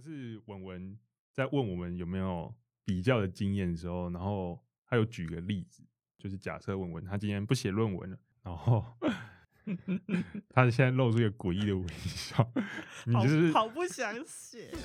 [0.00, 0.98] 上次文文
[1.30, 2.54] 在问我们有没有
[2.86, 5.82] 比较的经验的时候，然后他有举个例子，
[6.16, 8.82] 就是假设文文他今天不写论文了，然后
[10.48, 12.50] 他现在露出一个诡异的微笑，
[13.04, 14.78] 你就是好不想写哦。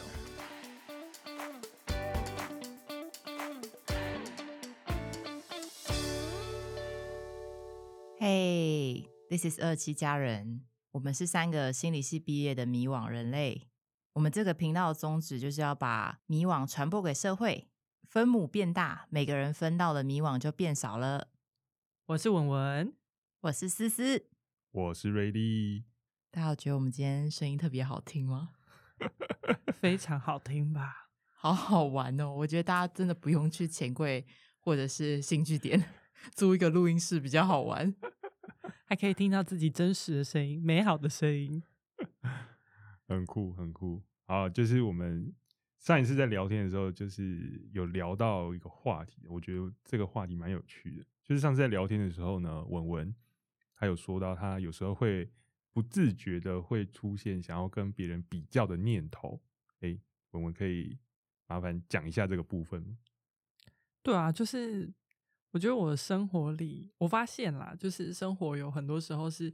[8.20, 13.70] 嘿、t h i s is 二七家人，我们是三个心理系毕业的迷惘人类。
[14.16, 17.68] 我们这个频道的宗旨就是要把迷惘传播给社会，
[18.08, 21.28] 分母变大，每个人分到的迷惘就变少了。
[22.06, 22.94] 我是文文，
[23.42, 24.28] 我是思思，
[24.72, 25.84] 我是瑞丽，
[26.32, 28.52] 大家有觉得我们今天声音特别好听吗？
[29.76, 31.10] 非常好听吧？
[31.34, 32.32] 好好玩哦！
[32.32, 34.26] 我觉得大家真的不用去钱柜
[34.62, 35.92] 或者是新据点
[36.34, 37.94] 租一个录音室比较好玩。
[38.88, 41.62] 还可以听到自己真实的声音，美好的声音。
[43.08, 44.02] 很酷很酷。
[44.26, 45.34] 好，就是我们
[45.80, 51.06] 上一次在聊天的时候，就是有聊到一个话题，我觉得这个话题蛮有趣的。
[51.24, 53.16] 就是上次在聊天的时候呢，文文
[53.76, 55.30] 他有说到，他有时候会
[55.74, 59.42] 不自觉的会出现想要跟别人比较的念头。
[59.82, 59.98] 哎，
[60.32, 60.98] 文文可以
[61.48, 62.98] 麻烦讲一下这个部分吗？
[64.02, 64.94] 对啊，就是
[65.52, 69.54] 我觉得我的生活里，我发现啦，就是生活有很多时候是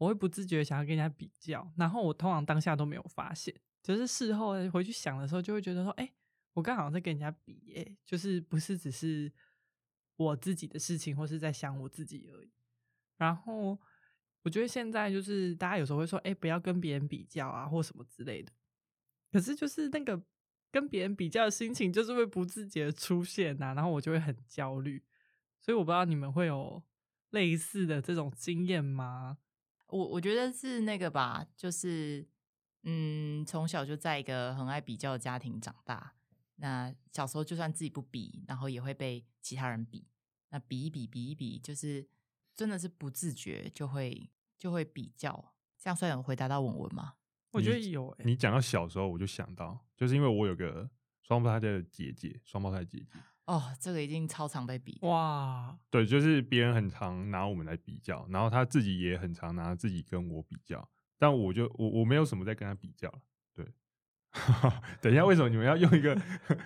[0.00, 6.10] 我会不自觉想要跟人家比较，然后我通常当下都没有发现，就是事后回去想的时候，就会觉得说，哎、
[6.54, 9.30] 我刚好在跟人家比、耶，就是不是只是
[10.16, 12.50] 我自己的事情，或是在想我自己而已。
[13.18, 13.78] 然后
[14.42, 18.50] 我觉得现在就是大家有时候会说，哎、不要跟别人比较啊，或什么之类的。
[19.30, 20.18] 可是就是那个
[20.72, 25.04] 跟别人比较的心情，就是会不自觉的出现呐、然后我就会很焦虑。
[25.60, 26.82] 所以我不知道你们会有
[27.32, 29.36] 类似的这种经验吗？
[29.90, 32.26] 我我觉得是那个吧，就是
[32.82, 36.14] 嗯，从小就在一个很爱比较的家庭长大。
[36.56, 40.06] 那小时候就算自己不比，然后也会被其他人比。
[40.50, 42.06] 那比一比，比一比，就是
[42.54, 45.54] 真的是不自觉就会就会比较。
[45.78, 47.14] 这样算有回答到文文吗？
[47.52, 50.90] 我觉得你有诶、你讲到小时候，我就想到，就是因为我有个
[51.22, 53.06] 双胞胎的姐姐，双胞胎姐姐，
[53.50, 55.08] 哦，这个已经超常被比的。
[55.08, 60.88] 哇，对，就是别人很常拿我们来比较，然后他自己也很常拿自己跟我比较，
[61.18, 63.18] 但我就我我没有什么在跟他比较了。
[63.52, 63.66] 对，
[65.02, 66.14] 等一下，为什么你们要用一个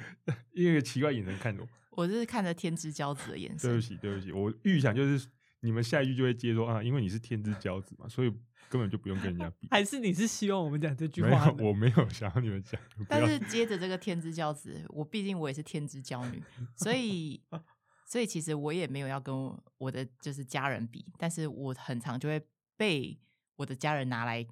[0.52, 1.68] 用一个奇怪眼神看着我？
[2.02, 3.80] 我是看着天之骄子的眼神对不。
[3.80, 5.26] 起，对不起，我预想就是
[5.64, 8.30] 你们下一句就会接说啊，因为你是天之骄子嘛，所以
[8.68, 9.66] 根本就不用跟人家比。
[9.72, 16.42] 还是你是希望我们讲这句没话我没有想要你们讲，不要但是接着这个天之骄子，我毕竟我也是天之骄女，
[16.76, 17.42] 所以
[18.06, 19.34] 所以其实我也没有要跟
[19.78, 22.40] 我的就是家人比，但是我很常就会
[22.76, 23.18] 被
[23.56, 24.46] 我的家人拿来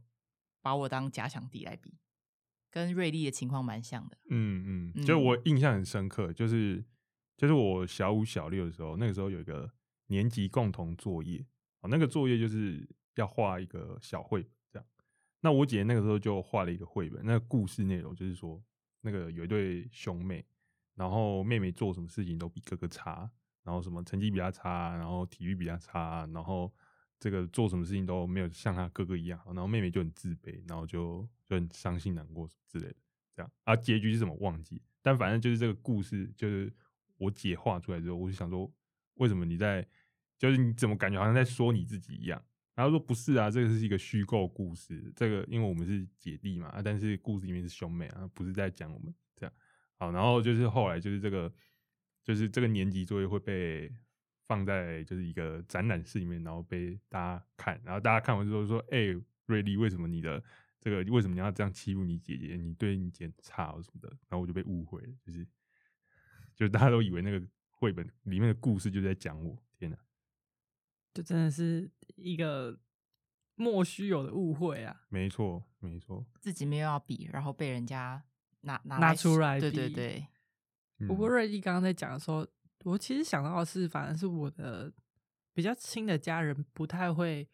[0.62, 1.98] 把我当假想敌来比，
[2.70, 4.16] 跟瑞丽的情况蛮像的。
[4.30, 6.82] 嗯嗯，嗯就我印象很深刻，就是
[7.36, 9.70] 就是我小五小六的时候，那个时候有一个
[10.12, 11.44] 年级共同作业，
[11.80, 14.86] 哦，那个作业就是要画一个小绘本这样。
[15.40, 18.62] 那我姐那个时候就画了一个绘本，那个故事内容就是说，
[19.00, 20.44] 那个有一对兄妹，
[20.94, 23.28] 然后妹妹做什么事情都比哥哥差，
[23.64, 26.70] 然后什么成绩比他差，然后体育比他差，然后
[27.18, 32.96] 这个做什么事情都没有像他哥哥一样，然后妹妹就很自卑，然后就就很伤心难过之类的。
[33.34, 36.70] 这样啊，结局是什么忘记，但反正就是这个故事，就是
[37.16, 38.70] 我姐画出来之后，我就想说，
[39.14, 39.86] 为什么你在，
[40.42, 42.44] 就是你怎么感觉好像在说你自己一样？
[42.74, 49.54] 然后说不是啊，这个是一个虚构故事，这个因为我们是姐弟嘛，但是故事里面是兄妹啊，不是在讲我们这样。
[49.94, 51.52] 好，然后就是后来就是这个，
[52.24, 53.88] 就是这个年级作业会被
[54.48, 59.14] 放在就是一个展览室里面，然后被大家看，然后大家看完之后说，哎、
[59.46, 60.42] 瑞丽，为什么你的
[60.80, 62.56] 这个为什么你要这样欺负你姐姐？
[62.56, 65.46] 你对你姐差什么的，然后我就被误会了，就是
[66.56, 69.56] 就大家都以为那个绘本里面的故事就在讲我，
[71.12, 72.78] 就真的是一个
[73.54, 75.04] 莫须有的误会啊！
[75.08, 76.24] 没错，没错。
[76.40, 78.22] 自己没有要比，然后被人家
[78.62, 79.94] 拿拿拿出来对对比。
[79.94, 80.28] 对，
[81.06, 82.46] 不过嗯瑞丽刚刚在讲的时候，
[82.84, 84.92] 我其实想到的是，反而是我的
[85.52, 87.48] 比较亲的家人不太会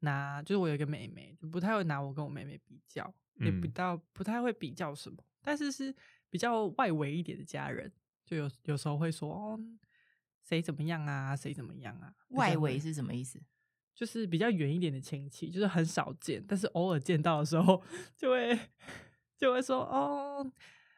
[0.00, 3.02] 拿，就是我有一个妹妹，就不太会拿我跟我妹妹比较，
[3.36, 3.72] 也不嗯。
[3.72, 5.94] 到不太会比较什么，但是是
[6.28, 7.90] 比较外围一点的家人，
[8.26, 9.58] 就有有时候会说哦，
[10.44, 13.40] 谁怎么样啊，谁怎么样啊，外围是什么意思？
[13.94, 17.82] 就是比较远一点的亲戚，就是很少见，但是偶尔见到的时候，
[18.16, 18.58] 就会
[19.38, 20.44] 就会说哦，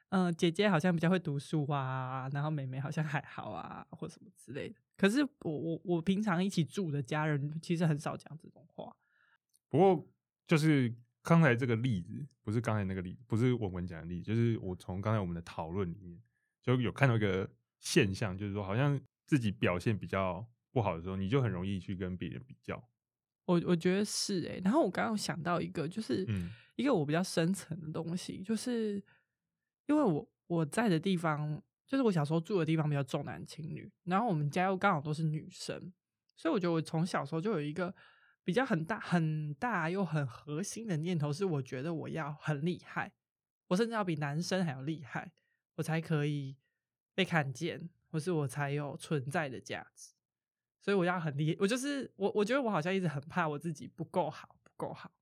[0.08, 4.74] 嗯、姐姐好像比较会读书啊，然后妹妹好像还好啊，或什么之类的。
[4.96, 8.96] 可是我我我平常一起住的家人，其实很少讲这种话。
[9.68, 10.08] 不过
[10.46, 16.18] 就是刚才这个例子，不是刚才那个例子，不是文文讲的例子，就是我从刚才我们的讨论里面
[16.62, 17.46] 就有看到一个
[17.78, 22.82] 现象，就是说好像自己表现比较不好的时候，你就很容易去跟别人比较。
[23.44, 29.02] 我我觉得是哎、然后我刚刚想到一个，就是嗯一个我比较深层的东西，就是
[29.86, 35.92] 因为我我在的地方，就是我小时候住的地方比较重男轻女，然后我们家又刚好都是女生，
[36.36, 37.94] 所以我觉得我从小时候就有一个
[38.42, 43.12] 比较很大很大又很核心的念头，是我觉得我要很厉害，
[43.68, 45.32] 我甚至要比男生还要厉害，
[45.76, 46.56] 我才可以
[47.14, 50.14] 被看见，或是我才有存在的价值。
[50.80, 55.12] 所以我要很厉害，我就是我，我觉得我好像一直很怕我自己不够好，不够好。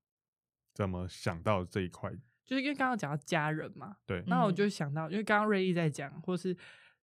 [0.73, 2.09] 怎么想到这一块？
[2.45, 6.55] 就是因为刚刚讲到家人嘛，对，那我嗯就想到，因为刚刚瑞丽在讲，或是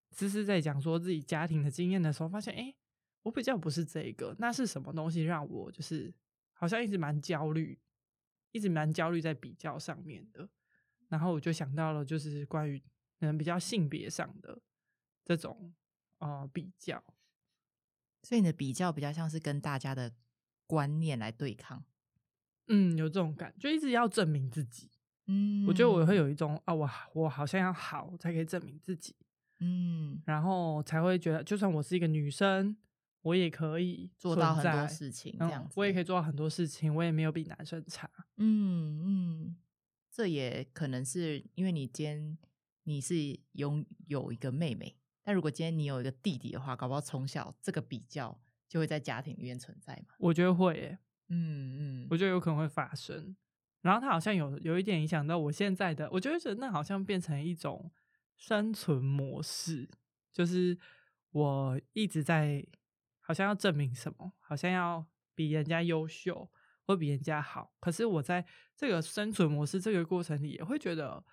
[0.09, 2.75] 思思在讲说自己家庭的经验的时候，发现哎、诶
[3.21, 6.11] 我比较不是这个，那是什么东西让我就是
[6.53, 7.77] 好像一直蛮焦虑，
[8.51, 10.49] 一直蛮焦虑在比较上面的。
[11.09, 12.79] 然后我就想到了，就是关于
[13.19, 14.59] 可能比较性别上的
[15.23, 15.71] 这种
[16.23, 17.03] 呃比较。
[18.23, 20.13] 所以你的比较比较像是跟大家的
[20.65, 21.83] 观念来对抗。
[22.67, 24.89] 嗯，有这种感觉，就一直要证明自己。
[25.27, 29.15] 嗯我觉得我会有一种啊，我我好像要好，才可以证明自己。
[29.59, 32.75] 嗯然后才会觉得，就算我是一个女生，
[33.21, 38.09] 我也可以做到很多事情这样嗯子，我也可以做到很多事情，我也没有比男生差。
[38.37, 39.55] 嗯嗯，
[40.09, 42.37] 这也可能是因为你今天
[42.83, 43.15] 你是
[43.53, 50.15] 拥有一个妹妹，但如果今天你有一个弟弟的话，搞不好从小这个比较就会在家庭里面存在嘛。
[50.19, 50.99] 我觉得会、欸，
[51.29, 53.35] 嗯嗯，我觉得有可能会发生。
[53.81, 57.91] 然后他好像有有一点影响到我现在的，我就会觉得那好像变成一种
[58.37, 59.89] 生存模式，
[60.31, 60.77] 就是
[61.31, 62.65] 我一直在
[63.19, 65.05] 好像要证明什么，好像要
[65.35, 66.49] 比人家优秀
[66.85, 67.73] 或比人家好。
[67.79, 71.23] 可是我在这个生存模式这个过程里，也会觉得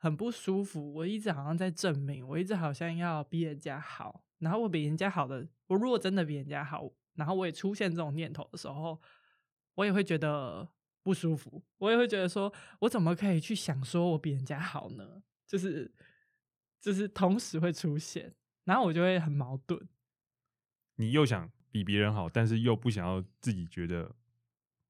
[0.00, 0.92] 很不舒服。
[0.94, 8.98] 我一直好像在证明，我一直好像要比人家好，然后我比人家好的，我如果真的比人家好，然后我也出现这种念头的时候，
[9.74, 10.66] 我也会觉得
[11.02, 15.22] 不舒服，我也会觉得说，我怎么可以去想说我比人家好呢？
[15.46, 15.92] 就是
[16.80, 19.86] 就是同时会出现，然后我就会很矛盾。
[20.96, 24.14] 你又想比别人好，但是又不想要自己觉得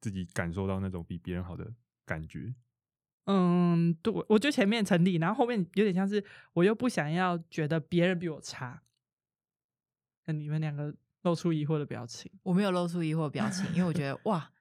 [0.00, 1.74] 自己感受到那种比别人好的
[2.04, 2.54] 感觉。
[3.24, 8.82] 嗯，对，我觉得前面成立，然后后面有点像是我又不想要觉得别人比我差。
[10.26, 14.52] 那你们两个露出疑惑的表情，我没有露出疑惑的表情，因为我觉得哇，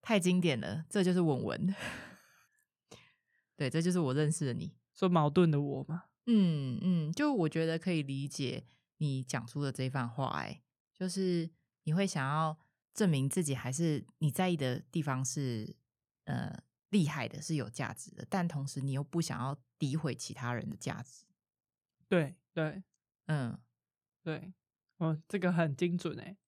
[0.00, 1.74] 太经典了，这就是文文。
[3.56, 4.74] 对，这就是我认识的你。
[4.94, 8.64] 说矛盾的我嘛，嗯嗯，就我觉得可以理解
[8.96, 10.60] 你讲出的这番话、哎，
[10.92, 11.48] 就是
[11.84, 12.58] 你会想要
[12.92, 15.76] 证明自己还是你在意的地方是
[16.24, 16.52] 呃
[16.90, 21.24] 厉害的，是有价值的，但同时你又不想要诋毁其他人的价值。
[22.08, 22.82] 对对
[23.26, 23.58] 嗯，
[24.22, 24.54] 对，
[24.96, 26.38] 哦，这个很精准哎、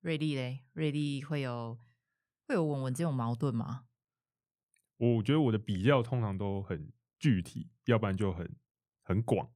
[0.00, 1.78] 瑞丽嘞，瑞丽会有
[2.46, 3.86] 会有文文这种矛盾吗？
[4.96, 8.56] 我觉得我的比较通常都很具体，要不然就很
[9.02, 9.52] 很广，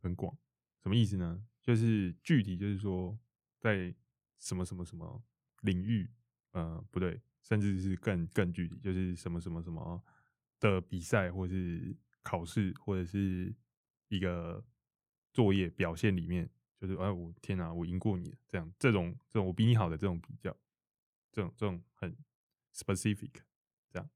[0.00, 0.36] 很广。
[0.82, 1.44] 什么意思呢？
[1.62, 3.18] 就是具体，就是说
[3.58, 3.94] 在
[4.38, 5.22] 什么什么什么
[5.62, 6.10] 领域，
[6.52, 10.02] 呃，不对，甚至是更更具体，就是什么什么什么
[10.60, 13.54] 的比赛，或是考试，或者是
[14.08, 14.64] 一个
[15.32, 16.48] 作业表现里面，
[16.80, 20.54] 就是哎，我天哪，我赢过你，这样这种这种我比你好的这种比较，
[21.32, 22.16] 这种这种很
[22.74, 23.30] specific
[23.90, 24.10] 这样。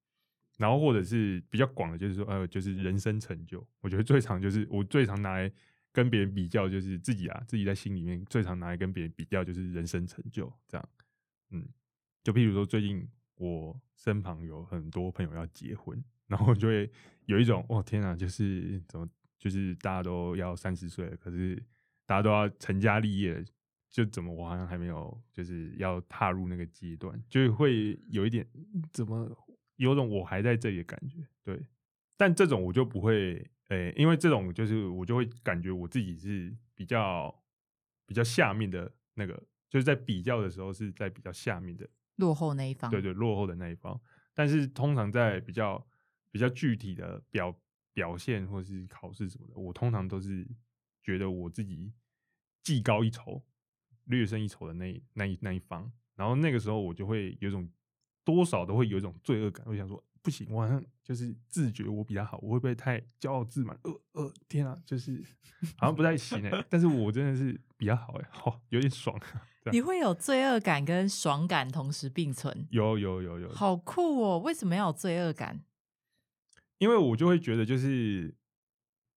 [0.59, 3.67] 然后或者是比较广的，就是说，呃，就是人生成就。
[3.81, 5.51] 我觉得最常就是我最常拿来
[5.91, 10.89] 跟别人比较，就是自己啊，自己在心里面最常拿来跟别人比较，就是人生成就这样。
[11.51, 11.67] 嗯，
[12.23, 16.91] 就譬如说最近我身旁有很多朋友要结婚，然后就会
[17.27, 21.63] 有一种，哦天啊，就是怎么，就是大家都要三十岁了，可是
[22.07, 23.45] 大家都要成家立业了，
[23.91, 28.47] 就怎么我好像还没有，就是要踏入那个阶段，就会有一点
[28.93, 29.31] 怎么
[29.77, 31.67] 有种我还在这里的感觉，对。
[32.17, 37.35] 但这种我就不会，诶、因为这种就是我就会感觉我自己是比较
[38.07, 39.35] 比较下面的那个，
[39.69, 41.89] 就是在比较的时候是在比较下面的，
[42.23, 44.01] 落后那一方，对对，落后的那一方。
[44.33, 45.85] 但是通常在比较
[46.31, 47.55] 比较具体的表
[47.93, 50.49] 表现或者是考试什么的，我通常都是
[51.03, 51.93] 觉得我自己
[52.63, 53.45] 技高一筹、
[54.05, 55.91] 略胜一筹的那那一那一方。
[56.15, 57.69] 然后那个时候我就会有种
[58.25, 63.77] 多少都会有一种罪恶感，我想说不行，我好像就是自觉我比他好，我会不会太骄傲自满？
[63.83, 65.21] 呃呃，天啊，就是
[65.77, 69.19] 好像不太行哎、但是我真的是比较好哎、好、有点爽。
[69.71, 74.39] 你会有罪恶感跟爽感同时并存，有有有有，好酷哦！
[74.39, 75.65] 为什么要有罪恶感？
[76.79, 78.35] 因为我就会觉得就是，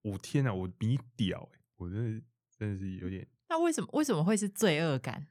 [0.03, 2.25] 我天哪，我比你屌哎、我真的
[2.57, 5.27] 真的是有点，那为什么为什么会是罪恶感？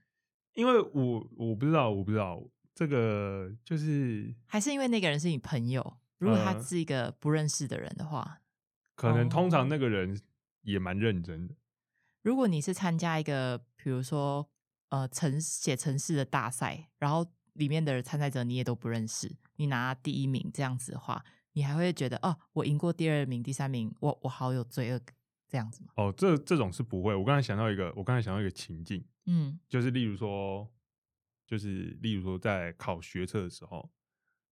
[0.54, 2.42] 因为我我不知道，我不知道
[2.74, 5.98] 这个就是还是因为那个人是你朋友？
[6.18, 8.40] 如果他呃是一个不认识的人的话，
[8.96, 10.20] 可能通哦常那个人
[10.62, 11.54] 也蛮认真的，
[12.22, 14.48] 如果你是参加一个，比如说
[14.88, 25.14] 呃城写城市的大赛，然后里面的参赛者你也都不认识，你拿第一名这样子的话，你还会觉得哦，我赢过第二名、第三名，我我好有罪恶感
[25.48, 25.90] 这样子吗？
[25.96, 27.14] 哦，这这种是不会。
[27.14, 30.68] 我刚才想到一个，我刚才想到一个情境，嗯就是例如说，
[31.46, 33.88] 就是例如说在考学测的时候，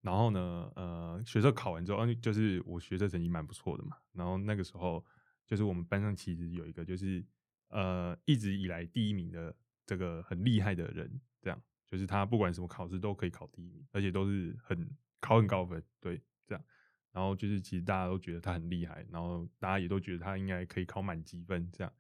[0.01, 5.05] 然后呢，呃，学测考完之后，啊就是我学测成绩蛮不错的嘛，然后那个时候
[5.47, 7.25] 就是我们班上其实有一个就是
[7.69, 9.55] 呃一直以来第一名的
[9.87, 14.89] 这个很厉害的人，这样就是他不管什么考试都可以考第一名，而且都是很
[15.21, 16.65] 考很高分，对，这样。
[17.13, 21.93] 然后就是其实大家都觉得他很厉害，然后大家也都觉得他应该可以考满积分这样。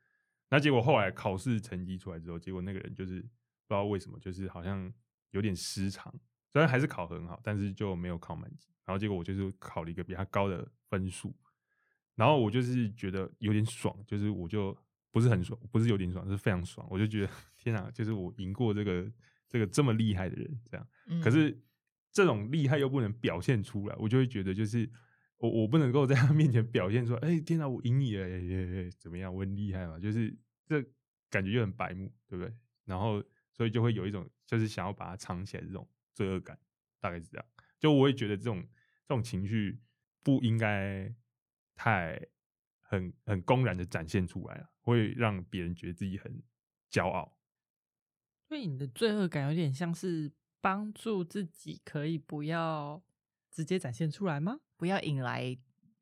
[0.49, 3.29] 那结果后来考试成绩出来之后，结果那个人就是不
[3.69, 4.91] 知道为什么，就是好像
[5.33, 6.11] 有点失常，
[6.51, 8.69] 虽然还是考很好，但是就没有考满级。
[8.85, 11.35] 然后结果我就是考了一个比他高的分数，
[12.15, 14.77] 然后我就是觉得有点爽，就是我就
[15.13, 16.85] 不是很爽，不是有点爽，是非常爽。
[16.91, 19.13] 我就觉得 天啊，就是我赢过这个
[19.47, 20.89] 这个这么厉害的人，这样。
[21.07, 21.57] 嗯，可是
[22.11, 24.91] 这种厉害又不能表现出来，我就会觉得就是
[25.37, 30.35] 我我不能够在他面前表现出来，哎、天哪，我赢你了，怎么样，我很厉害嘛，就是
[30.67, 30.83] 这
[31.31, 32.53] 感觉就很白目，对不对？
[32.85, 36.59] 然后所以就会有一种就是想要把它藏起来的这种罪恶感，
[37.01, 37.47] 大概是这样。
[37.79, 38.63] 就我也觉得这种
[39.07, 39.79] 这种情绪
[40.23, 41.15] 不应该
[41.75, 42.21] 太
[42.81, 46.43] 很很公然的展现出来啊，会让别人觉得自己很
[46.91, 47.39] 骄傲。
[48.47, 53.03] 所以你的罪恶感有点像是帮助自己可以不要
[53.51, 54.59] 直接展现出来吗？
[54.77, 55.57] 不要引来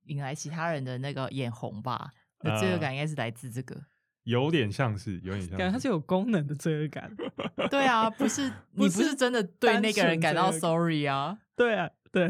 [0.07, 2.11] 引来其他人的那个眼红吧。
[2.43, 3.85] 你的罪恶呃感应该是来自这个。
[4.25, 7.15] 有点像是，有点像感觉它是有功能的罪恶感。
[7.71, 11.39] 对啊，不是你不是是真的对那个人感到 sorry 啊。
[11.57, 12.29] 对啊，对，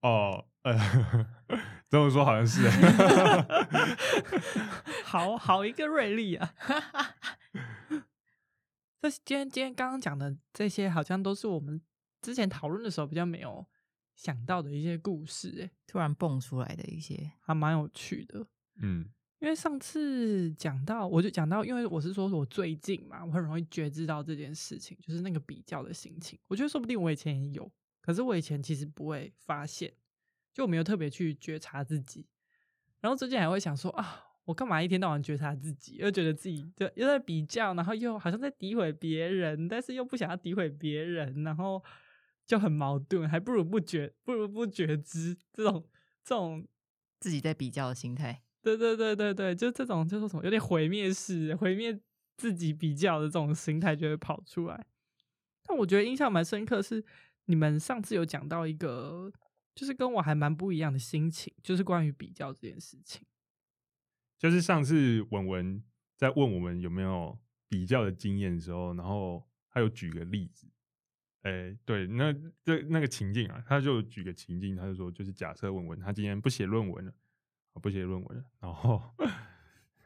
[0.00, 0.76] 哦，呃，
[1.88, 2.68] 这么说好像是，
[5.04, 6.54] 好好一个瑞丽啊！
[9.00, 11.80] 这今天今天刚刚讲的这些，好像都是我们
[12.20, 13.66] 之前讨论的时候比较没有
[14.14, 18.46] 想到的一些故事、欸，突然蹦出来的一些，还蛮有趣的。
[18.76, 19.08] 嗯
[19.40, 26.38] 因为上次讲到，我就讲到，因为我是说我最近嘛，我很容易觉知到这件事情，就是那个比较的心情。
[26.46, 29.90] 我觉得说不定我以前也有，可是我以前其实不会发现，
[30.52, 32.26] 就我没有特别去觉察自己。
[33.00, 41.82] 然后最近还会想说啊，我干嘛一天到晚觉察自己，又觉得自己就又在比较，然后又好像在诋毁别人，但是又不想要诋毁别人，然后
[42.46, 45.86] 就很矛盾，还不如不觉，不如不觉知这种
[46.24, 46.66] 这种
[47.18, 48.42] 自己在比较的心态。
[48.62, 51.98] 对对对对对，就这种就是什么，有点毁灭式、毁灭
[52.36, 54.86] 自己比较的这种心态就会跑出来。
[55.62, 57.02] 但我觉得印象蛮深刻是，
[57.46, 59.32] 你们上次有讲到一个，
[59.74, 63.26] 就是跟我还蛮不一样的心情，就是关于比较这件事情。
[64.38, 65.84] 就是上次文文
[66.16, 70.66] 在问我们有没有比较的经验的时候，然后他有举个例子，
[71.42, 77.12] 哎、对，那这那个情境啊，他就举个情境，他就说，就是假设文文他今天不写论文了，
[77.82, 79.14] 不写论文了，然后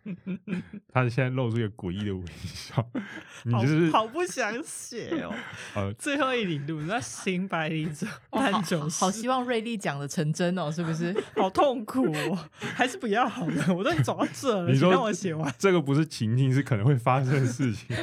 [0.92, 2.86] 他现在露出一个诡异的微笑，
[3.44, 5.34] 你就是好好不想写哦。
[5.74, 11.14] 呃，最后一里路，那行百里走，哇好单九十好希望瑞丽讲的成真哦，是不是？
[11.36, 13.74] 好痛苦哦，还是不要好了。
[13.74, 15.52] 我都走到这了，你说让我写完。
[15.58, 17.96] 这个不是情境，是可能会发生的事情。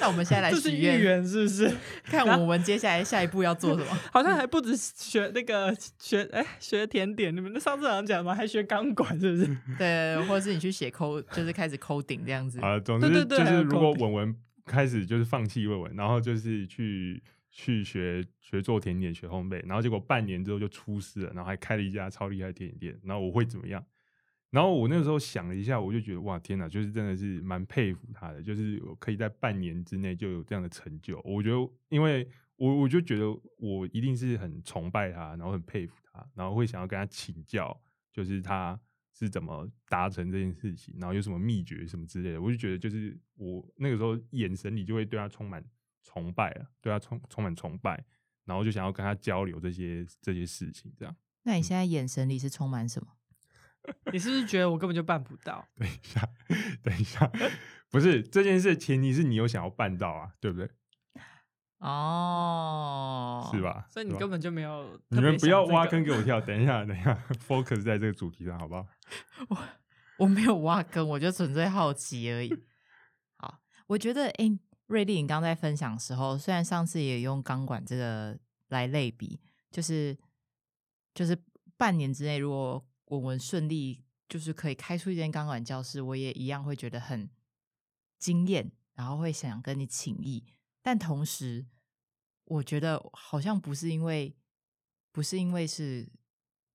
[0.00, 1.70] 那我们现在来这是预许愿，言是不是？
[2.04, 3.98] 看我们接下来下一步要做什么。
[4.12, 8.34] 好像还不止学那个学哎、学甜点，你们上次好像讲吗？
[8.34, 9.56] 还学钢管是不是？
[9.78, 12.60] 对，或者是你去写抠，就是开始抠顶这样子。
[12.60, 23.84] 啊，总之就是如果口文文开始就是放弃文文，然后就是去去学学做甜点、学烘焙，然后结果半年之后就出师了，然后还开了一家超厉害的甜点店，然后我会怎么样？
[24.50, 31.20] 然后我那个时候想了一下，我就觉得哇天哪，就是真的是蛮佩服他的，就是我可以在半年之内就有这样的成就。
[31.22, 33.26] 我觉得，因为我我就觉得
[33.58, 37.78] 我一定是很崇拜他，然后很佩服他，然后会想要跟他请教，
[38.10, 38.80] 就是他
[39.18, 42.40] 是怎么达成这件事情，然后有什么秘诀什么之类的。
[42.40, 45.64] 我就觉得，就是我那个时候眼神里就会对他充满
[46.04, 48.04] 崇拜了，对他充充满崇拜，
[48.44, 51.16] 然后就想要跟他交流这些这些事情，这样。
[51.42, 53.08] 那你现在眼神里是充满什么？
[54.12, 55.66] 你是不是觉得我根本就办不到？
[55.76, 56.28] 等一下，
[56.82, 57.30] 等一下，
[57.90, 60.70] 不是这件事的前提是你有想要办到啊，对不对？
[61.78, 63.62] 哦，是？
[63.62, 63.86] 吧？
[63.90, 65.00] 所以你根本就没有。
[65.08, 66.22] 你们不要挖坑给我。
[66.22, 67.14] 跳， 等一下，等一下
[67.46, 68.86] ，focus 在这个主题上，好不好？
[69.48, 69.58] 我
[70.18, 72.52] 我没有挖坑，我就纯粹好奇而已。
[73.38, 78.36] 好，我觉得，哎、瑞丽，你刚在分享的时候，虽然上次也用钢管这个
[78.68, 80.18] 来类比，就是
[81.14, 81.40] 就是
[81.76, 87.30] 半年之内，如果我们顺利，就是可以开出一间钢管教室，我也一样会觉得很
[88.18, 90.44] 惊艳，然后会想跟你请益。
[90.88, 91.66] 但同时，
[92.46, 94.34] 我觉得好像不是因为，
[95.12, 96.10] 不是因为是，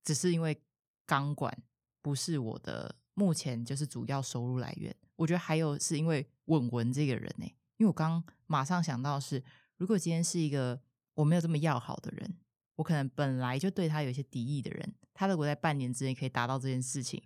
[0.04, 0.62] 只是因为
[1.04, 1.64] 钢管
[2.00, 4.94] 不是我的目前就是主要收入来源。
[5.16, 7.44] 我觉得还有是因为稳稳这个人呢、
[7.76, 9.42] 因为我刚马上想到是，
[9.78, 10.80] 如果今天是一个
[11.14, 12.38] 我没有这么要好的人，
[12.76, 17.20] 我可能本来就对他有一些敌意的人，他如果在半年之内可以达到这件事情，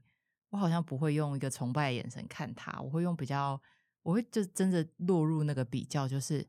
[0.48, 3.60] 我好像不会用一个崇拜的眼神看他，我会用比较，
[4.04, 6.48] 我会就真的落入那个比较，就是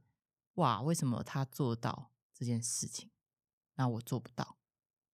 [0.59, 3.09] 哇，为什么他做到这件事情，
[3.75, 4.57] 那我做不到？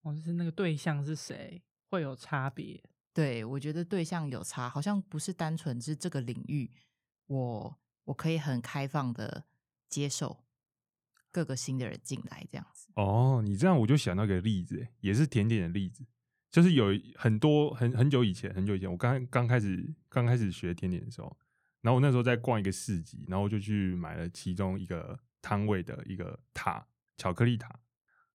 [0.02, 2.84] 哦就是那个对象是谁会有差别。
[3.14, 6.72] 对我觉得对象有差，好像不是单纯是这个领域，
[7.28, 9.46] 我我可以很开放的
[9.88, 10.44] 接受
[11.32, 12.90] 各个新的人进来，这样子。
[12.96, 16.06] 哦，你这样我就想到一个例子，欸也是甜点的例子，
[16.52, 21.38] 就是有很多很很久以前，很久以前，我刚刚开始刚开始学甜点的时候，
[21.82, 26.84] 然后我那时候在逛一个市集，然后我就去买了其中一个摊位的一个塔，
[27.18, 27.70] 巧克力塔，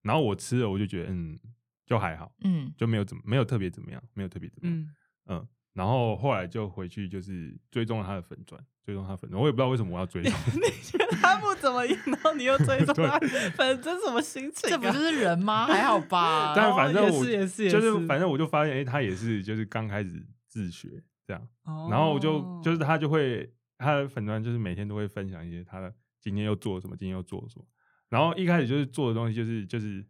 [0.02, 1.36] 然后我吃了，我就觉得嗯，
[1.84, 4.88] 就还好，嗯就没有怎么没有特别怎么样，没有特别怎么样，嗯，
[5.26, 5.48] 嗯。
[5.72, 13.18] 然后后来就回去，就是追踪了他的粉钻，追踪他的粉钻，我也不知道为什么我要追踪，你觉得他不怎么样，然后你又追踪 他，
[13.56, 14.70] 反正这什么心情啊？
[14.70, 15.66] 这不就是人吗？
[15.66, 16.52] 还好吧。
[16.56, 23.48] 但反正也我是也是也就是反正我就发现，哎、他也是就是刚开始自学这样，哦然后我就就是他就会
[23.78, 27.66] 他的粉砖就是每天都会分享一些他的今天又做了什么，今天又做了什么，
[28.08, 30.06] 然后一开始就是做的东西就是就是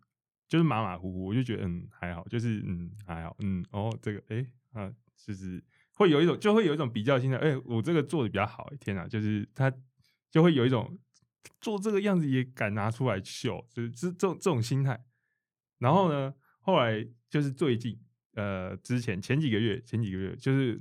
[0.49, 5.63] 就是马马虎虎，我就觉得嗯还好，就是嗯还好，嗯哦这个哎、啊就是
[5.95, 9.71] 会有一种就会有一种比较心态，哎、我这个做的比较好、天哪，就是他
[10.31, 10.99] 就会有一种
[11.61, 15.05] 做这个样子也敢拿出来秀，就是这这种这种心态。
[15.79, 17.99] 然后呢，后来就是最近，
[18.35, 20.81] 呃，之前前几个月，前几个月就是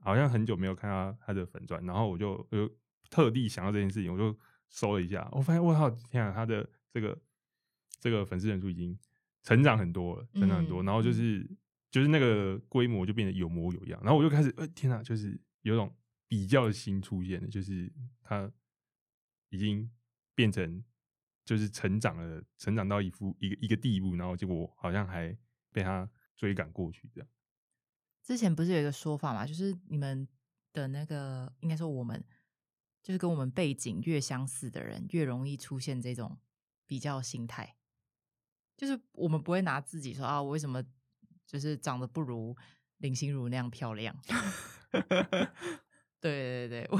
[0.00, 2.70] 好像很久没有看到他的粉钻，然后我就我就
[3.10, 7.18] 特地想到这件事情，我就搜了一下，我发现我靠，天啊，他的这个
[8.00, 8.98] 这个粉丝人数已经
[9.42, 11.48] 成长很多了，成长很多，嗯然后就是
[11.90, 15.94] 就是那个规模就变得有模有样，然后我就开始，呃，天啊，就是有种
[16.26, 17.90] 比较的心出现了，就是
[18.22, 18.50] 他
[19.48, 19.90] 已经
[20.34, 20.84] 变成
[21.44, 25.34] 就是成长了，成长到一副一个一个地步，然后结果好像还
[25.72, 27.28] 被他追赶过去，这样。
[28.22, 30.28] 之前不是有一个说法嘛，就是你们
[30.74, 32.22] 的那个，应该说我们
[33.08, 36.36] 就是跟我们背景越相似的人，越容易出现这种
[36.86, 37.74] 比较心态。
[38.76, 40.84] 就是我们不会拿自己说啊，我为什么
[41.46, 42.54] 就是长得不如
[42.98, 44.14] 林心如那样漂亮？
[46.20, 46.98] 对 对对， 我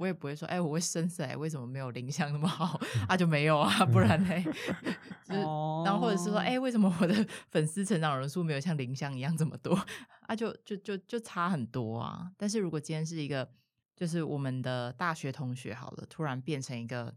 [0.00, 2.80] 我也不会说，哎，我会深色，为什么没有林香那么好？
[3.06, 4.42] 啊，就没有啊，不然嘞，
[5.28, 5.40] 就是，
[5.84, 7.14] 然后或者是说，哦哎，为什么我的
[7.50, 9.78] 粉丝成长人数没有像林香一样这么多？
[10.22, 12.32] 啊，就就就就差很多啊。
[12.38, 13.52] 但是如果今天是一个，
[14.00, 17.14] 就是我们的大学同学好了，突然变成一个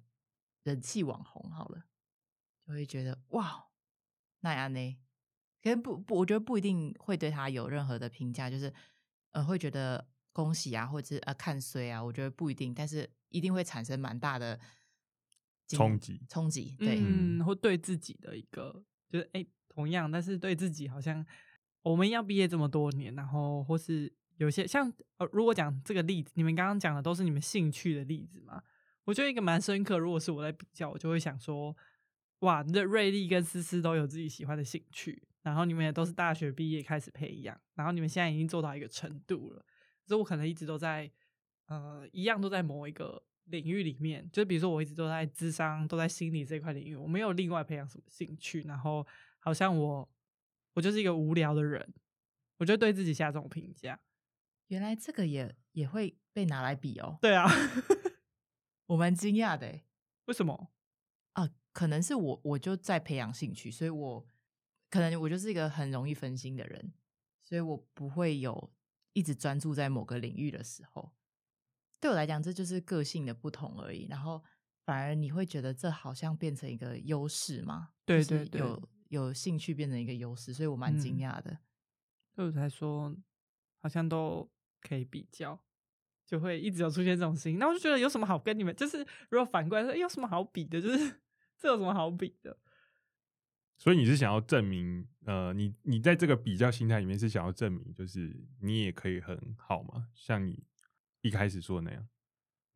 [0.63, 1.85] 人气网红好了，
[2.67, 3.69] 就会觉得哇，
[4.41, 4.99] 那样呢？
[5.61, 8.73] 可是不不，我觉得不一定会对他有任何的评价，就是
[9.31, 14.59] 呃，会觉得恭喜啊，或者是呃看衰啊，我觉得不一定，但是一定会产生蛮大的
[15.69, 21.25] 冲击冲击，对，嗯，或对自己的一个，就是哎、同样，但是对自己好像
[21.81, 28.61] 我们要毕业这么多年，然后或是有些像呃，如果讲这个例子，你们刚刚讲的都是你们兴趣的例子嘛？
[29.05, 29.97] 我觉得一个蛮深刻。
[29.97, 31.75] 如果是我在比较，我就会想说，
[32.39, 39.65] 哇，这瑞丽跟思思都有自己喜欢的兴趣，然后你们也都是大学毕业开始培养，然后你们现在已经做到一个程度了。
[40.05, 41.09] 所以我可能一直都在
[41.67, 49.05] 呃，一样都在某一个领域里面，就比如说我一直都在智商，都在心理这块领域，我没有另外培养什么兴趣，然后
[49.39, 50.09] 好像我
[50.73, 51.93] 我就是一个无聊的人，
[52.57, 53.99] 我就对自己下这种评价。
[54.73, 57.45] 原来这个也也会被拿来比哦，对啊，
[58.87, 59.85] 我蛮惊讶的欸
[60.25, 60.71] 为什么？
[61.33, 64.25] 啊，可能是我我就在培养兴趣，所以我
[64.89, 66.91] 可能我就是一个很容易分心的人，
[67.43, 68.73] 所以我不会有
[69.13, 71.11] 一直专注在某个领域的时候。
[71.99, 74.07] 对我来讲，这就是个性的不同而已。
[74.09, 74.43] 然后
[74.85, 77.91] 反而你会觉得这好像变成一个优势吗？
[78.07, 81.59] 就是对对对有有兴趣变成一个优势，所以我蛮惊嗯讶的。
[82.35, 83.15] 对我才说，
[83.81, 84.49] 好像都
[84.83, 85.59] 可以比较，
[86.25, 87.57] 就会一直有出现这种事情。
[87.57, 90.81] 那我就觉得有什么好跟你们，就是如果反过来说，诶有什么好比的？
[90.81, 91.21] 就是
[91.57, 92.57] 这有什么好比的？
[93.77, 100.09] 所以你是想要证明，呃，你你在这个比较心态里面是想要证明，就是你也可以很好嘛？
[100.13, 100.63] 像你
[101.21, 102.07] 一开始说的那样。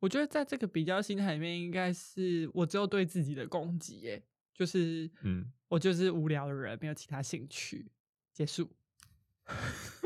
[0.00, 4.22] 我觉得在这个比较心态里面，应该是我只有对自己的攻击，耶，
[4.54, 7.90] 就是，嗯，我就是无聊的人，没有其他兴趣，
[8.32, 8.70] 结束。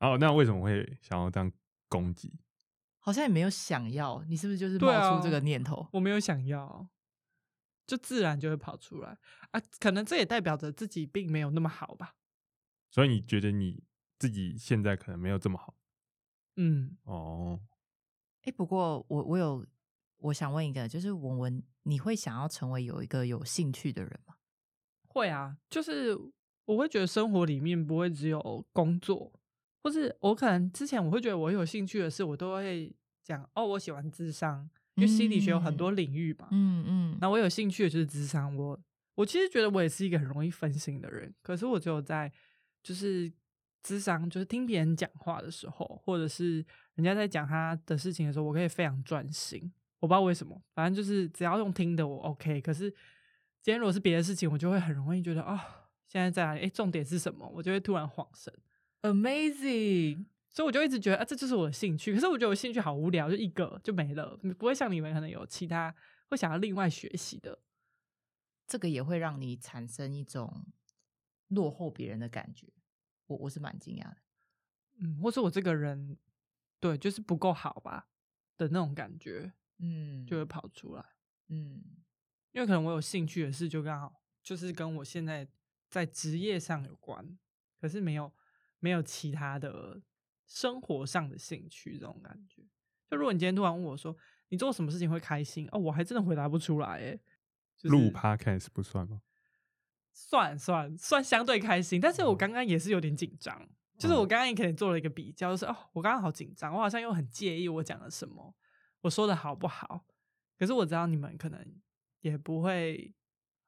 [0.00, 1.50] 哦，那为什么会想要当
[1.88, 2.38] 攻击？
[3.00, 5.88] 好像也没有想要，你是不是就是对啊冒出这个念头？
[5.92, 6.88] 我没有想要，
[7.86, 9.16] 就自然就会跑出来
[9.50, 9.60] 啊。
[9.80, 12.16] 可能这也代表着自己并没有那么好吧。
[12.90, 13.82] 所以你觉得你
[14.18, 15.74] 自己现在可能没有这么好
[16.56, 17.60] 嗯，哦？
[18.42, 19.66] 哎，不过我我有
[20.18, 24.34] 我想问一个，就是文文，你会想要成为有一个有兴趣的人吗？
[25.06, 26.16] 会啊，就是
[26.64, 29.40] 我会觉得生活里面不会只有工作，
[29.82, 36.48] 或是我可能之前我会觉得我有兴趣的事，我都会讲哦，我喜欢智商，因为心理学有很多领域嘛。
[36.50, 38.78] 嗯嗯，那我有兴趣的就是智商，我
[39.14, 42.32] 我其实觉得我也是一个很容易分心的人，可是我只有在
[42.82, 43.30] 就是
[43.82, 46.64] 智商，就是听别人讲话的时候，或者是
[46.94, 49.72] 人家在讲他的事情的时候，我可以非常专心。
[50.00, 52.60] 我不知道为什么，反正就是只要用听的我 OK。
[52.60, 52.88] 可是
[53.60, 55.58] 今天如果是别的事情，我就会很容易觉得哦，
[56.06, 56.60] 现在在哪里？
[56.60, 57.48] 哎，重点是什么？
[57.48, 58.52] 我就会突然恍神。
[59.02, 62.14] amazing，所以我就一直觉得啊，这就是我的兴趣。
[62.14, 65.94] 可是我觉得我兴趣好无聊，就一个就没了，不会像你们可能有其他
[66.28, 67.58] 会想要另外学习的。
[68.66, 70.66] 这个也会让你产生一种
[71.48, 72.66] 落后别人的感觉。
[73.26, 74.16] 我我是蛮惊讶的。
[75.00, 76.18] 嗯，或是我这个人，
[76.80, 78.08] 对，就是不够好吧
[78.56, 81.04] 的那种感觉，嗯，就会跑出来。
[81.48, 81.82] 嗯
[82.52, 85.46] 因为可能我有兴趣的事，就刚好就是跟我现在
[85.88, 87.38] 在职业上有关，
[87.80, 88.32] 可是没有
[88.80, 90.00] 没有其他的
[90.46, 92.62] 生活上的兴趣这种感觉。
[93.10, 94.16] 就如果你今天突然问我说
[94.48, 97.20] 你做什么事情会开心哦，我还真的回答不出来诶。
[97.76, 99.22] 就是录 podcast 不算吗？
[100.12, 108.54] 算算算相对开心，但是我刚刚也是有点紧张，就是我嗯刚刚也可能做了一个比较，就是哦，我刚刚好紧张，我好像又很介意我讲了什么，
[109.02, 110.04] 我说的好不好？
[110.58, 111.80] 可是我知道你们可能
[112.20, 113.14] 也不会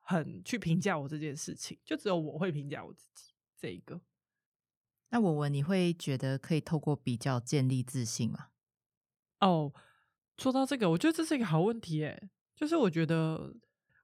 [0.01, 4.01] 很去评价我这件事情，就只有我会评价我自己这一个。
[5.11, 8.49] 那文文，你会觉得可以透过比较建立自信吗？
[9.41, 9.73] 哦，
[10.39, 13.55] 说到这个，我觉得这是一个好问题诶，就是我觉得。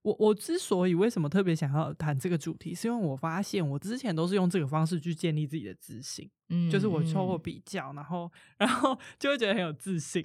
[0.02, 10.24] 我我之所以为什么特别想要谈这个主题，是因为我发现我之前都是用这个方式去建立自己的自信，嗯就是我透过嗯比较，然后然后 就会觉得很有自信。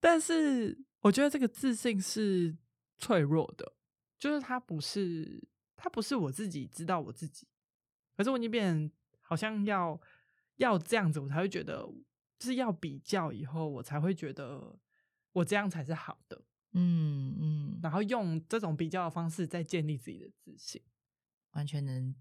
[0.00, 2.56] 但是我觉得这个自信是
[2.96, 3.74] 脆弱的，
[4.18, 7.46] 就是它不是它不是我自己知道我自己，
[8.16, 8.90] 可是我已经变成
[9.24, 10.00] 好像要
[10.56, 11.82] 要这样子，我才会觉得
[12.38, 14.78] 就是要比较以后，我才会觉得
[15.32, 16.44] 我这样才是好的。
[16.76, 20.82] 嗯嗯，然后用这种比较的方式再建立自己的自信。
[21.52, 22.14] 完全能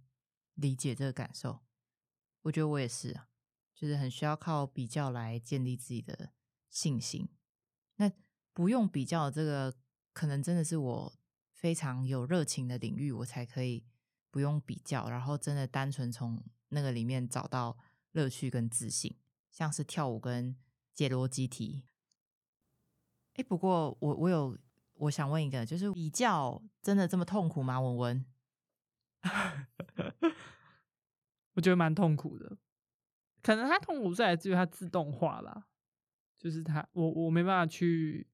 [0.53, 1.59] 理解这个感受。
[2.43, 3.27] 我觉得我也是啊，
[3.73, 6.33] 就是很需要靠比较来建立自己的
[6.69, 7.27] 信心。
[7.95, 8.11] 那
[8.53, 9.75] 不用比较的这个，
[10.13, 11.13] 可能真的是我
[11.51, 13.83] 非常有热情的领域，我才可以
[14.29, 17.77] 不用比较，然后真的单纯从那个里面找到
[18.11, 19.15] 乐趣跟自信，
[19.49, 20.55] 像是跳舞跟
[20.93, 21.85] 解逻辑题。
[23.35, 24.57] 哎，不过我我有
[24.93, 27.79] 我想问一个，就是比较真的这么痛苦吗？
[27.79, 28.25] 文文？
[31.53, 32.57] 我觉得蛮痛苦的，
[33.41, 35.67] 可能他痛苦是来自于他自动化啦，
[36.37, 38.27] 就是他我我没办法去，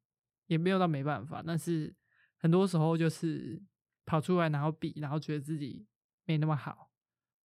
[0.47, 1.93] 也没有到没办法，但是
[2.37, 3.61] 很多时候就是
[4.05, 5.85] 跑出来然后比，然后觉得自己
[6.25, 6.88] 没那么好，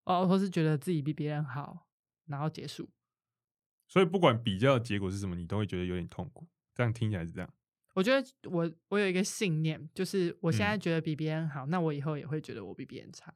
[0.04, 1.86] 哦，或是觉得自己比别人好，
[2.26, 2.88] 然后结束。
[3.86, 6.46] 所以不管比较的结果是什么，你都会觉得有点痛苦。
[6.74, 7.54] 这样听起来是这样。
[7.94, 13.32] 我觉得我我有一个信念，就是我现在嗯觉得比别人好，那我以后也会觉得我比别人差。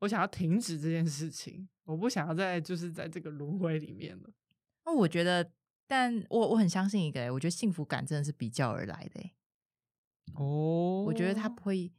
[0.00, 4.30] 我想要停止这件事情，我不想要再就是在这个轮回里面了。
[4.86, 5.52] 那我觉得，
[5.86, 9.34] 但我我很相信一个欸，我觉得幸福感真的是比较而来的欸。
[10.34, 11.92] 哦我觉得他不会，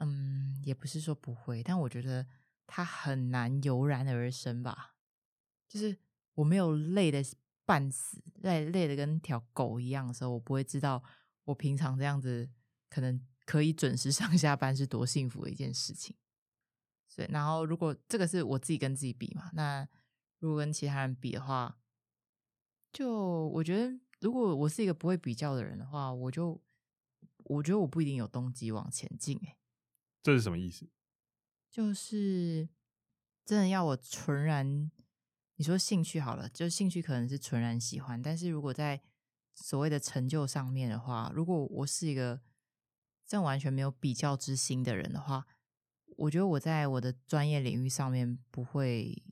[0.00, 2.26] 嗯，也不是说不会，但我觉得
[2.68, 4.94] 它很难油然而生吧。
[5.66, 5.98] 就是
[6.34, 7.20] 我没有累的
[7.64, 11.02] 半死，累累的跟条狗一样的时候，我不会知道
[11.44, 12.48] 我平常这样子
[12.88, 16.16] 可能可以准时 上下班是多幸福的一件事情。
[17.08, 19.86] 所以，然后如果这个是我自己跟自己比嘛，那
[20.38, 21.78] 如果跟其他人比的话，
[22.92, 26.62] 就我觉得，如果我是一个不会比较的人的话，我就
[27.44, 29.56] 我觉得我不一定有动机往前进、欸。
[30.22, 30.88] 这是什么意思？
[31.70, 32.68] 就是
[33.44, 34.90] 真的要我纯然，
[35.56, 39.00] 你说兴趣好了，就兴趣可能是纯然喜欢，但是如果在
[39.54, 42.40] 所谓的成就上面的话，如果我是一个
[43.26, 45.46] 这样完全没有比较之心的人的话，
[46.16, 49.22] 我觉得我在我的专业领域上面不会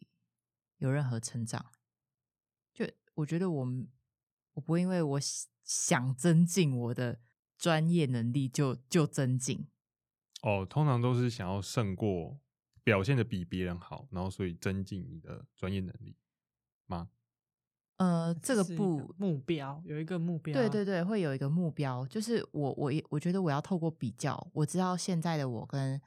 [0.79, 1.73] 有任何成长。
[2.73, 3.67] 就我觉得我
[4.53, 5.21] 我不会因为我
[5.65, 7.21] 想增进我的
[7.57, 9.67] 专业能力就就增进。
[10.47, 12.39] 哦，通常都是想要胜过
[12.85, 16.17] 表现的比别人好，然后所以增进你的专业能力
[16.87, 17.11] 吗？
[17.97, 26.01] 呃，这个不目标有一个目标，对对对，会有一个目标，就是我我也我觉得我要透过比较，我知道现在的我跟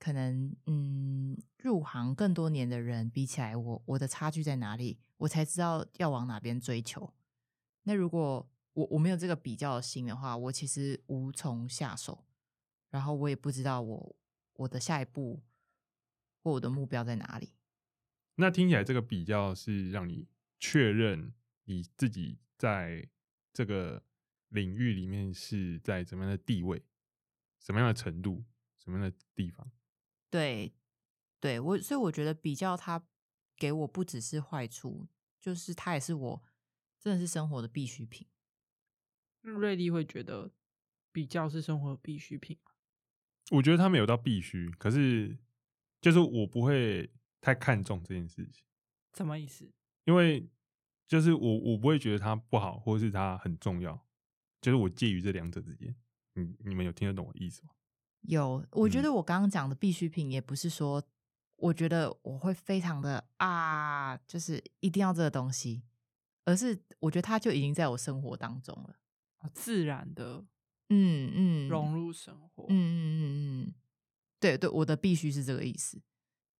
[0.00, 7.14] 可能嗯入行更多年的人比起来，我我的差距在哪里，我才知道要往哪边追求。
[7.84, 12.24] 那如果我我没有这个比较的心的话，我其实无从下手，
[12.90, 14.16] 然后我也不知道我
[14.54, 15.42] 我的下一步
[16.42, 17.52] 或我的目标在哪里。
[18.36, 23.08] 那听起来这个比较是让你确认你自己在
[23.52, 24.02] 这个
[24.48, 26.84] 领域里面是在怎么样的地位、
[27.58, 28.44] 什么样的程度、
[28.78, 29.70] 什么样的地方。
[30.30, 30.74] 对，
[31.40, 33.06] 对我，所以我觉得比较它
[33.56, 35.08] 给我不只是坏处，
[35.40, 36.42] 就是它也是我
[37.00, 38.28] 真的是生活的必需品。
[39.40, 40.52] 瑞丽会觉得
[41.10, 42.72] 比较是生活的必需品吗。
[43.50, 45.36] 我觉得他没有到必须，可是
[46.00, 48.64] 就是我不会太看重这件事情，
[49.16, 49.70] 什么意思？
[50.04, 50.48] 因为
[51.06, 54.06] 就是我我不会觉得它不好，或是它很重要，
[54.60, 55.94] 就是我介于这两者之间。
[56.34, 57.70] 你你们有听得懂我意思吗？
[58.22, 61.02] 有，我觉嗯得我刚刚讲的必需品，也不是说
[61.56, 65.84] 我觉得我会非常的啊，就是一定要这个东西，
[66.44, 68.96] 而是我觉得它就已经在我生活当中了。
[69.38, 70.44] 哦自然的
[70.88, 72.66] 嗯嗯，融入生活。
[72.68, 73.22] 嗯嗯嗯
[73.66, 73.74] 嗯，
[74.40, 76.00] 对对，我的必须是这个意思。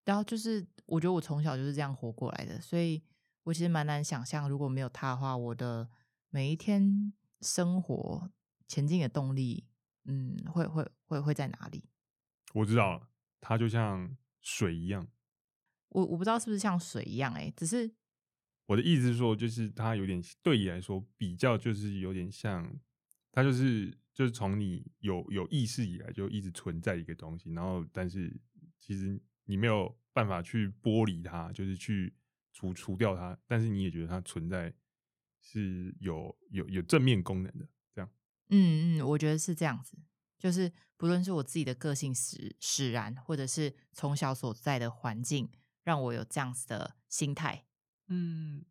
[0.04, 3.02] 然后就是，我觉得我从小就是这样活过来的，所以
[3.42, 5.88] 我其实蛮难想象，如果没有他的话，我的
[6.30, 8.30] 每一天生活
[8.68, 9.64] 前进的动力，
[10.04, 11.84] 嗯，会会会会在哪里？
[12.54, 13.08] 我知道了，
[13.40, 15.08] 它就像水一样。
[15.88, 17.90] 我我不知道是不是像水一样、欸，只是
[18.66, 22.78] 我的意思是说，就是它有点对你来说比较，就是有点像，
[23.32, 28.34] 它就是就是从你有有意识以来就一直存在一个东西，然后但是
[28.78, 32.16] 其实你没有办法去剥离它，就是去
[32.54, 34.72] 除除掉它，但是你也觉得它存在
[35.42, 38.10] 是有有有正面功能的，这样。
[38.48, 39.98] 嗯嗯，我觉得是这样子，
[40.38, 45.50] 就是不论是我自己的个性使使然，或者是从小所在的环境，
[45.84, 47.66] 让我有这样子的心态。
[48.08, 48.64] 嗯，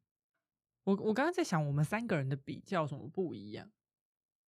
[0.85, 3.69] 我我刚刚在想，我们三个人的比较有什么不一样？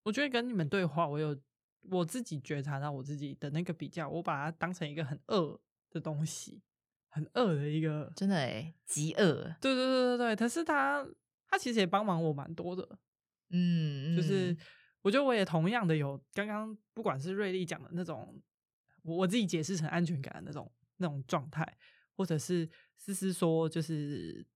[0.08, 1.38] 我觉得跟你们对话，我有
[1.82, 6.62] 我自己觉察到我自己的那个比较，我把它当成一个很恶的东西，
[7.10, 9.54] 很恶的一个，真的诶，极恶。
[9.60, 10.36] 对对对对对。
[10.38, 11.06] 可是他
[11.46, 12.88] 他其实也帮忙我蛮多的，
[13.50, 14.58] 嗯，就是嗯
[15.02, 18.42] 我觉得我也同样的有刚刚不管是瑞丽讲的那种，
[19.02, 21.78] 我我自己解释成安全感的那种那种状态，
[22.16, 24.48] 或者是思思说就是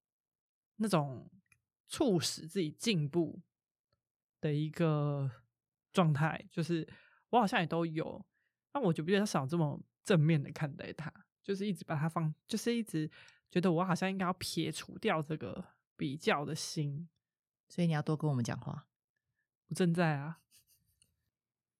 [0.77, 1.29] 那种
[1.89, 3.37] 促使自己进步
[4.41, 5.31] 的一个
[5.93, 6.85] 状态，就是
[7.29, 8.25] 我好像也都有，
[8.71, 13.09] 但我就比较少这么正面的看待它，就是一直把它放，就是一直
[13.49, 15.63] 觉得我好像应该要撇除掉这个
[15.95, 17.07] 比较的心，
[17.69, 18.87] 所以你要多跟我们讲话。
[19.67, 20.41] 我正在啊，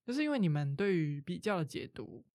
[0.06, 2.26] 就是因为你们对于比较的解读，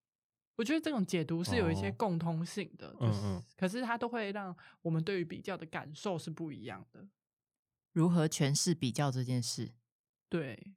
[0.56, 7.06] 我觉得这种解读是有一些哦共通性的，嗯就是嗯可是它都会让我们对于比较的感受是不一样的。
[7.92, 9.72] 如何诠释比较这件事？
[10.28, 10.74] 对，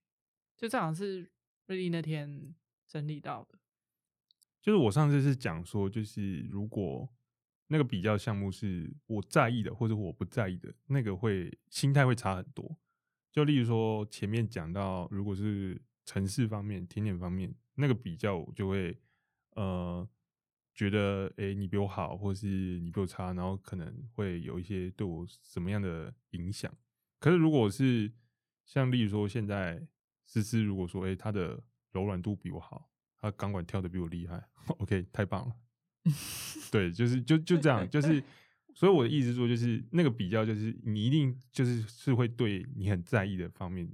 [0.55, 1.31] 就这好像是
[1.67, 2.55] 瑞丽那天
[2.87, 3.59] 整理到的。
[4.61, 7.09] 就是我上次是讲说，就是如果
[7.67, 12.77] 那个比较项目是我在意的，或者我不在意的，那个会心态会差很多。
[13.31, 18.99] 就例如说前面讲到，如果是城市方面、甜点方面，那个比较我就会
[19.51, 20.07] 呃
[20.73, 22.47] 觉得，诶、你比我好，或是
[22.79, 26.75] 你比我差，然后可能会有一些对我什么样的影响。
[27.19, 28.11] 可是如果是
[28.69, 29.83] 像例如说现在
[30.27, 31.59] 思思，如果说诶、他的
[31.91, 35.55] 柔软度比我好，他钢管跳的比我厉害， OK，太棒了。
[36.71, 38.23] 对，就是就就这样，就是，
[38.75, 43.91] 所以我的意思说，就是那个比较，就是你一定就是是会对你很在意的方面，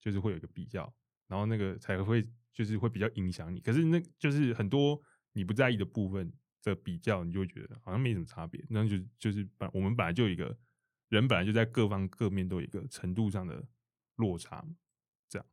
[0.00, 0.92] 就是会有一个比较，
[1.28, 3.60] 然后那个才会就是会比较影响你。
[3.60, 5.00] 可是那就是很多
[5.34, 6.32] 你不在意的部分
[6.64, 8.60] 的比较，你就会觉得好像没什么差别。
[8.70, 10.58] 那就就是本我们本来就有一个
[11.10, 13.64] 人本来就在各方各面都有一个程度上的
[14.20, 14.64] 落差
[15.28, 15.46] 这样。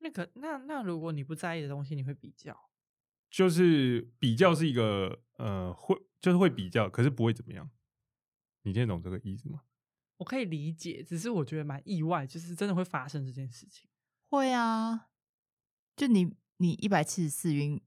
[0.00, 2.68] 那个，那那如果你不在意的东西，你会比较？
[3.30, 7.70] 就是比较是一个呃会就是会比较，可是不会怎么样。
[8.62, 9.62] 你听得懂这个意思吗？
[10.16, 13.88] 我可以理解，只是我觉得蛮意外，就是真的会发生这件事情。
[14.28, 15.10] 会啊，
[15.96, 17.80] 就你你一百七十四晕，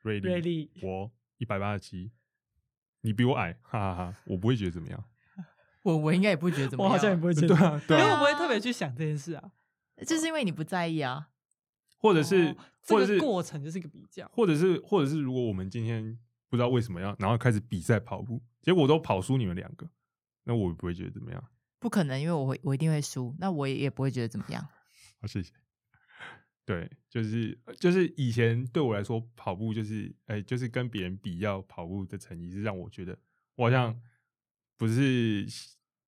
[0.00, 2.12] 瑞丽，瑞丽我一百八十七，
[3.00, 5.04] 你比我矮，哈哈哈，我不会觉得怎么样。
[5.84, 9.52] 我我应该也不会觉得怎么样，我好像也不会觉得，对啊，对啊，因为我不会特别去想这件事啊。
[10.04, 11.28] 就是因为你不在意啊。
[11.98, 14.28] 或者是哦，这个或者是过程就是一个比较。
[14.34, 16.18] 或者是，或者是，如果我们今天
[16.50, 19.88] 不知道为什么要，然后开始比赛跑步，结果都跑输你们两个，
[20.44, 21.44] 那我也不会觉得怎么样。
[21.78, 24.66] 不可能，因为我会我一定会输，那我也也不会觉得怎么样。
[25.20, 25.52] 好，谢谢。
[26.66, 33.18] 对，就是就是以前对我来说，跑步就是哎、就是跟别人比较跑步的成绩，是让我觉得
[33.56, 33.98] 我好像
[34.76, 35.46] 不是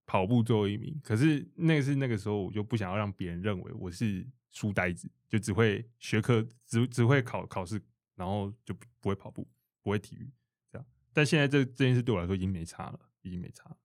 [0.05, 0.99] 跑步最后一名。
[1.03, 7.81] 可是那个是那个时候，我就不想要让别人认为我是书呆子，就只会学科，只只会考考试，
[8.15, 9.47] 然后就不会跑步，
[9.83, 10.31] 不会体育
[10.71, 10.87] 这样。
[11.13, 13.77] 但现在这这件事对我来说已经没差了，已经没差。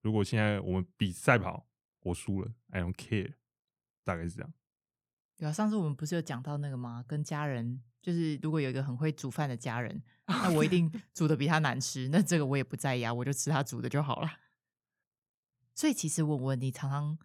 [0.00, 1.66] 如果现在我们比赛跑，
[2.00, 3.32] 我输了，I don't care，
[4.02, 4.52] 大概是这样。
[5.38, 7.04] 有啊，上次我们不是有讲到那个吗？
[7.08, 14.28] 跟家人，就是如果有一个很会煮饭的家人， 那我一定煮的比他难吃，那这个我也不在意啊，我就吃他煮的就好了。
[15.74, 17.18] 所以其实文文，你常常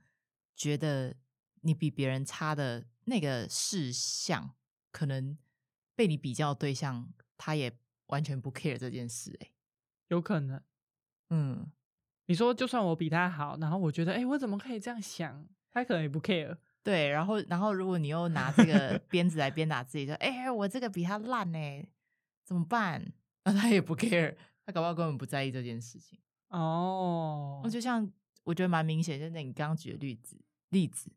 [0.55, 1.15] 觉得
[1.61, 4.55] 你比别人差的那个事项，
[4.91, 5.37] 可能
[5.95, 9.51] 被你比较的对象，他也完全不 care 这件事、欸。
[10.07, 10.59] 有可能。
[11.29, 11.71] 嗯，
[12.25, 15.47] 你说，就算我比他好，然后我觉得，哎、我怎么可以这样想？
[15.69, 16.57] 他可能也不 care。
[16.89, 17.09] 对。
[17.09, 21.87] 然后，然后如果你又拿这个 鞭子来鞭打自己，说：“哎、我这个比他烂呢、
[22.43, 23.13] 怎么办？”
[23.45, 26.19] 那他也不 care，他搞不好根本不在意这件事情。
[26.49, 28.11] 哦那就像
[28.43, 31.11] 我觉得蛮明显，就是你刚刚举的例子，例子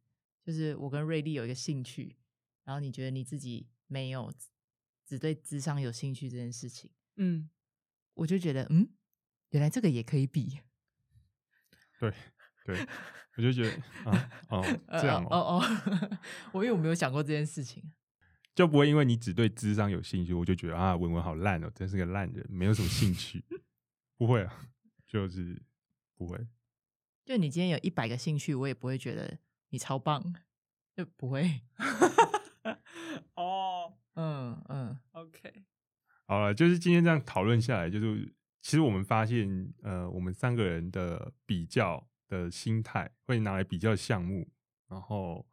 [0.44, 2.16] 就是我跟瑞丽有一个兴趣，
[2.64, 4.30] 然后你觉得你自己没有，
[5.06, 7.48] 只对智商有兴趣这件事情，嗯，
[8.14, 8.88] 我就觉得嗯，
[9.50, 10.60] 原来这个也可以比。
[11.98, 12.12] 对
[12.64, 12.86] 对，
[13.36, 13.70] 我就觉得
[14.10, 14.64] 啊哦
[15.00, 16.18] 这样哦哦，哦，
[16.52, 17.82] 我因为我没有想过这件事情。
[18.54, 23.42] 就不会因为你只对智商有兴趣，我就觉得啊文文好烂哦，真是个烂人，没有什么兴趣。
[24.18, 24.68] 不会啊，
[25.06, 25.62] 就是
[26.16, 26.38] 不会。
[27.24, 29.38] 就你今天有一百个兴趣，我也不会觉得
[29.70, 30.34] 你超棒，
[30.94, 31.62] 就不会。
[33.34, 35.64] 哦嗯嗯，，OK，
[36.26, 44.48] 好了，就是今天这样讨论下来，就是其实我们发现，呃，我们三个人的比较的心态会拿来比较项目，
[44.88, 45.46] 然后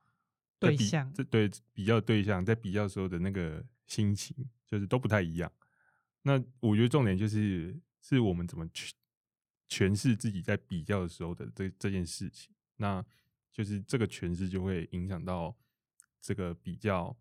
[0.57, 4.33] 对象这对比较对象在比较时候的那个心情，
[4.65, 5.51] 就是都不太一样。
[6.21, 8.93] 那我觉得重点就是是我们怎么去
[9.67, 13.05] 诠释自己在比较的时候的这这件事情，那
[13.51, 15.53] 就是这个诠释就会影响到
[16.21, 17.15] 这个比较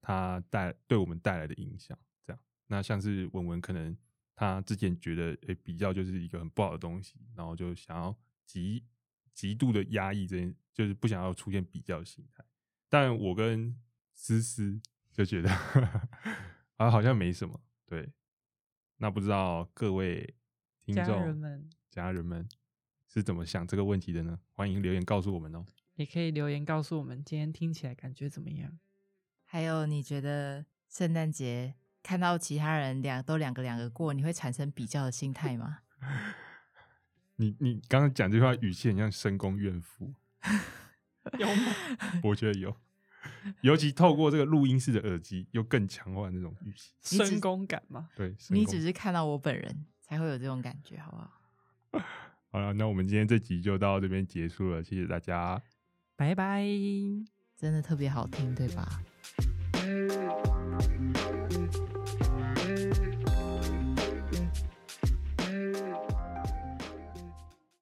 [0.00, 1.98] 它带对我们带来的影响。
[2.24, 3.96] 这样，那像是文文可能
[4.36, 8.84] 他之前觉得诶、比较就是一个很不好的东西，然后就想要极
[9.32, 12.44] 极度的压抑这件，就是不想要出现比较心态。
[12.88, 13.76] 但我跟
[14.12, 14.80] 思思
[15.12, 15.50] 就觉得
[16.76, 17.60] 啊，好像没什么。
[17.86, 18.12] 对，
[18.98, 20.34] 那不知道各位
[20.80, 22.48] 听家众人们家人们
[23.06, 24.38] 是怎么想这个问题的呢？
[24.52, 25.64] 欢迎留言告诉我们哦。
[25.94, 28.78] 也可以留言告诉我们，今天听起来感觉怎么样？
[29.44, 35.78] 还有你觉得圣诞节看到其他人两都两个两个过，你会产生比较的心态吗？
[37.36, 40.12] 你你刚刚讲这句话语气很像深宫怨妇，
[41.38, 41.74] 有吗？
[42.22, 42.76] 我觉得有，
[43.62, 47.16] 尤其透过这个录音式的耳机，又更强化那种语气。
[47.16, 48.08] 深宫感吗？
[48.14, 51.32] 对，你只是看到我本人才会有这种感觉，好不好？
[52.52, 55.60] 好了，那我们今天这集就到这边结束了，谢谢大家。
[56.16, 56.64] 拜拜。
[57.56, 59.00] 真的特别好听，对吧？